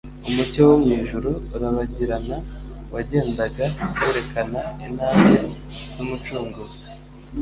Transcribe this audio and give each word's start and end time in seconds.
umucyo 0.29 0.61
wo 0.69 0.75
mu 0.83 0.89
ijuru 0.99 1.31
urabagirana 1.55 2.37
wagendaga 2.93 3.65
werekana 4.03 4.61
intambwe 4.85 5.37
z'Umucunguzi. 5.93 6.79